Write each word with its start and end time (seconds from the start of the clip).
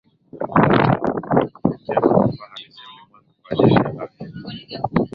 mara 0.49 0.77
tatu 0.83 1.21
kwa 1.21 1.41
kufikia 1.61 1.99
manufaa 2.01 2.45
halisi 2.49 2.79
ya 2.79 2.89
ulimwengu 2.89 3.33
kwa 3.43 3.51
ajili 3.51 3.73
ya 4.73 4.79
afya 4.79 5.07